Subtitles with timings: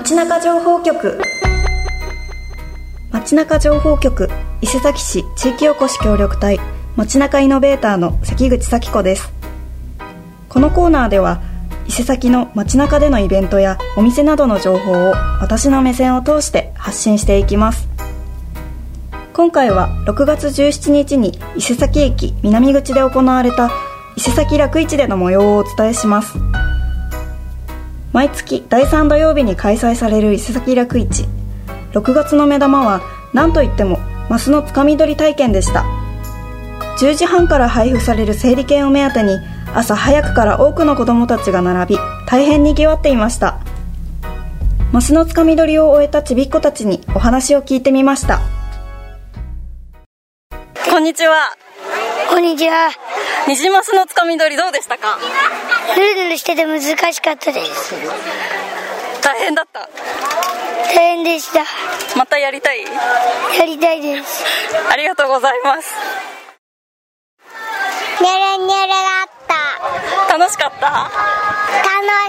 [0.00, 1.18] 街中情報局。
[3.10, 6.60] 街中情報局伊勢崎市地域おこし協力隊
[6.96, 9.32] 街中イノベーターの関口咲子です。
[10.48, 11.42] このコーナーでは
[11.88, 17.88] 伊勢崎の街中でのイベントやお店などの情報を私の目線を通して発信していきます。
[19.32, 23.72] 今回は6月17日に伊勢崎駅南口で行われた
[24.14, 26.38] 伊勢崎楽市での模様をお伝えします。
[28.12, 31.26] 毎月第3土曜日に開催される伊勢崎楽市。
[31.92, 33.02] 6月の目玉は
[33.34, 33.98] 何といっても
[34.30, 35.84] マスのつかみ取り体験でした。
[37.00, 39.38] 10時半から配布される整理券を目当てに
[39.74, 43.58] 朝早くから多くの子どもたちが並び大変にぎわっていました。
[44.90, 48.40] マスのつかみ取りを終えたちびっ子たちにお話を聞いてみました。
[50.90, 51.50] こんにちは。
[52.30, 53.07] こんにちは。
[53.48, 55.16] ニジマスのつかみ取りどうでしたか？
[55.96, 57.94] ぬるぬるしてて難しかったです。
[59.24, 59.88] 大変だった？
[60.94, 61.64] 大変でした。
[62.18, 62.82] またやりたい？
[62.82, 64.44] やりたいです。
[64.92, 65.94] ありがとうございます
[68.20, 69.28] ニュルニュルだっ
[70.28, 70.36] た。
[70.36, 70.86] 楽しかった？
[70.86, 71.10] 楽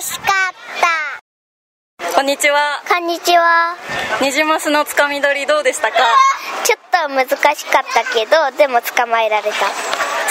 [0.02, 0.56] しかっ
[2.00, 2.16] た。
[2.16, 3.76] こんにちはこんにちは。
[4.22, 5.98] ニジマスのつかみ取りどうでしたか？
[6.64, 9.58] ちょっと難しかったけど、でも捕まえられた。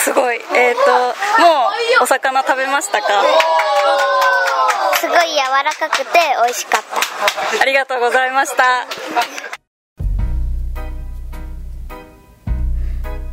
[0.08, 0.40] すごい。
[0.54, 1.68] えっ、とも
[2.00, 3.06] うお魚食べましたか？
[4.96, 6.04] すごい柔らかくて
[6.42, 7.62] 美味しかった。
[7.62, 8.86] ありがとうございました。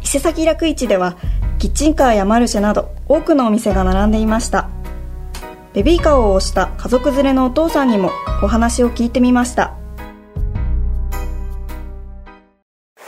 [0.02, 1.16] 伊勢崎楽市では
[1.60, 4.68] キッチンカーやマルシェなど多くのお店が並んでいました。
[5.74, 8.12] ベビーカーを押した家族連れのお父さんにも
[8.44, 9.76] お話を聞いてみました。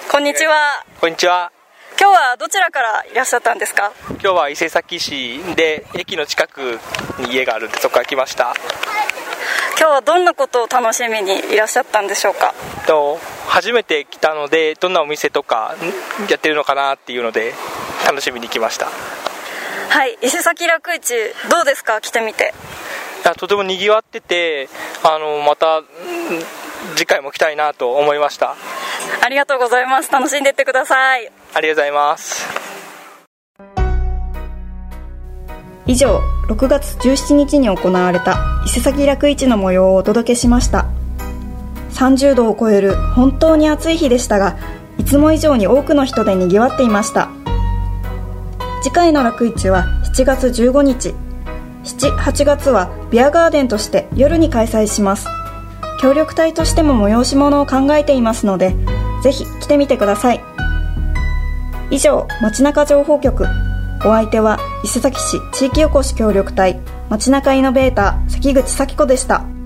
[0.09, 0.85] こんにちは。
[1.02, 1.52] こんにちは。
[1.99, 3.91] 今日はどちらからいらっしゃったんですか？
[4.09, 6.79] 今日は伊勢崎市で駅の近く
[7.19, 8.53] に家があるんでそこから来ました。
[9.79, 12.53] 今日はどんなことを楽しみにいらっしゃったんでしょうか？
[12.85, 17.53] と初めて来たのでどんなお店とかんやってるのかなっていうので
[18.05, 18.85] 楽しみに来ました。
[18.85, 18.89] い
[19.89, 21.13] はい伊勢崎楽市
[21.49, 21.99] どうですか？
[22.02, 22.53] 来てみて
[23.25, 24.69] やとても賑わってて
[25.03, 25.86] あのまたん
[26.95, 28.55] 次回も来たいなと思いました。
[29.23, 30.11] ありがとうございます。
[30.11, 31.32] 楽しんでってください。
[31.54, 32.48] ありがとうございます。
[35.86, 40.86] 以上6月17日に行われた伊勢崎楽市の模様をお届けしました。
[41.93, 44.58] 30度を超える本当に暑い日でしたが
[44.99, 47.30] いつも以上に多くの人でにぎわっていました。
[48.83, 51.16] 次回の楽市は7月15日。
[51.87, 55.27] 78月はビアガーデンとして夜に開催します
[55.99, 58.75] 協力隊としても催し物を考えていますので
[59.23, 60.41] ぜひ来てみてください。
[61.89, 63.45] 以上街中情報局。
[64.05, 69.56] お相手は伊勢崎市地域おこし協力隊街中イノベーター関口咲子でした。